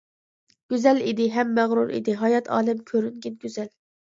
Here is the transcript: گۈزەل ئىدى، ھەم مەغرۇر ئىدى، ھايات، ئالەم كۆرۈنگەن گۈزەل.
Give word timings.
گۈزەل 0.73 1.01
ئىدى، 1.11 1.27
ھەم 1.35 1.53
مەغرۇر 1.59 1.93
ئىدى، 1.99 2.17
ھايات، 2.25 2.51
ئالەم 2.57 2.83
كۆرۈنگەن 2.93 3.37
گۈزەل. 3.45 3.71